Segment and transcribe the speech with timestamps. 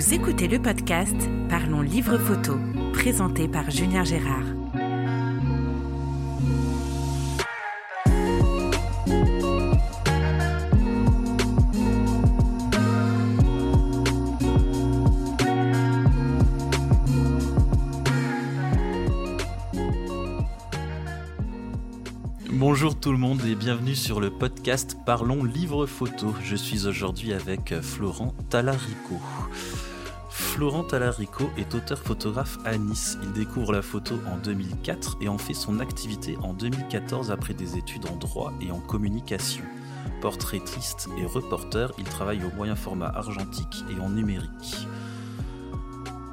[0.00, 1.14] Vous écoutez le podcast
[1.50, 2.56] Parlons Livre Photo,
[2.94, 4.46] présenté par Julien Gérard.
[22.50, 26.34] Bonjour tout le monde et bienvenue sur le podcast Parlons Livre Photo.
[26.42, 29.20] Je suis aujourd'hui avec Florent Talarico.
[30.50, 33.16] Florent Talarico est auteur-photographe à Nice.
[33.22, 37.78] Il découvre la photo en 2004 et en fait son activité en 2014 après des
[37.78, 39.62] études en droit et en communication.
[40.20, 44.88] Portraitiste et reporter, il travaille au moyen format argentique et en numérique.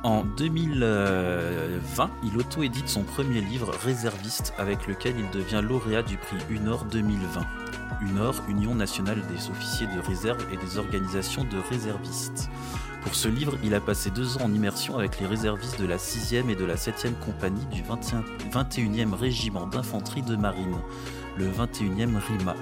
[0.04, 6.38] En 2020, il auto-édite son premier livre Réserviste avec lequel il devient lauréat du prix
[6.50, 7.42] UNOR 2020.
[8.02, 12.50] UNOR, Union nationale des officiers de réserve et des organisations de réservistes.
[13.02, 15.98] Pour ce livre, il a passé deux ans en immersion avec les réservistes de la
[15.98, 20.76] 6e et de la 7e compagnie du 21e régiment d'infanterie de marine,
[21.38, 22.56] le 21e RIMA,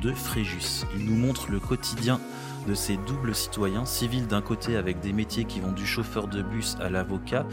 [0.00, 0.84] de Fréjus.
[0.96, 2.20] Il nous montre le quotidien
[2.68, 6.42] de ces doubles citoyens, civils d'un côté avec des métiers qui vont du chauffeur de
[6.42, 7.46] bus à l'avocat,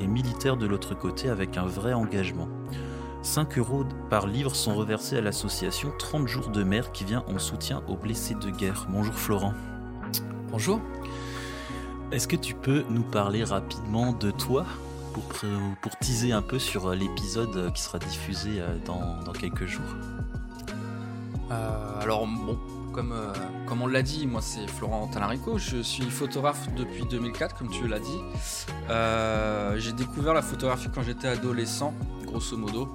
[0.00, 2.48] et militaires de l'autre côté avec un vrai engagement.
[3.22, 7.38] 5 euros par livre sont reversés à l'association 30 jours de mer qui vient en
[7.38, 8.86] soutien aux blessés de guerre.
[8.90, 9.54] Bonjour Florent.
[10.50, 10.80] Bonjour.
[12.10, 14.66] Est-ce que tu peux nous parler rapidement de toi
[15.14, 15.22] pour,
[15.80, 19.84] pour teaser un peu sur l'épisode qui sera diffusé dans, dans quelques jours?
[21.52, 22.58] Euh, Alors bon,
[22.92, 23.32] comme, euh,
[23.66, 27.88] comme on l'a dit, moi c'est Florent Talarico, je suis photographe depuis 2004, comme tu
[27.88, 28.20] l'as dit.
[28.90, 31.94] Euh, j'ai découvert la photographie quand j'étais adolescent,
[32.32, 32.88] grosso modo.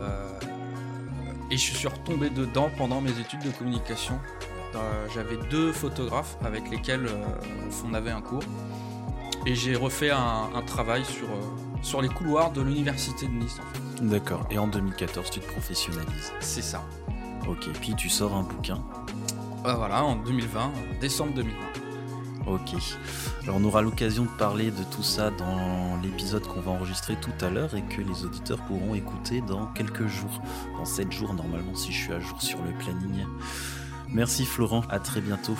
[0.00, 0.40] Euh,
[1.50, 4.18] et je suis retombé dedans pendant mes études de communication.
[5.14, 7.06] J'avais deux photographes avec lesquels
[7.86, 8.42] on avait un cours.
[9.44, 11.28] Et j'ai refait un, un, travail sur,
[11.82, 13.58] sur les couloirs de l'université de Nice.
[13.60, 14.06] En fait.
[14.06, 14.46] D'accord.
[14.50, 16.32] Et en 2014, tu te professionnalises.
[16.40, 16.82] C'est ça.
[17.46, 17.68] Ok.
[17.80, 18.78] Puis tu sors un bouquin.
[19.64, 21.58] Euh, voilà, en 2020, décembre 2020.
[22.46, 22.74] Ok.
[23.42, 27.44] Alors on aura l'occasion de parler de tout ça dans l'épisode qu'on va enregistrer tout
[27.44, 30.40] à l'heure et que les auditeurs pourront écouter dans quelques jours.
[30.76, 33.24] Dans 7 jours normalement si je suis à jour sur le planning.
[34.08, 35.56] Merci Florent, à très bientôt.